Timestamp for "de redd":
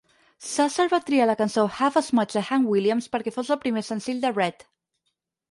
4.27-4.69